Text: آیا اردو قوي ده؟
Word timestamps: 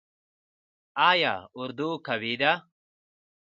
آیا 1.09 1.33
اردو 1.59 1.89
قوي 2.07 2.33
ده؟ 2.41 2.53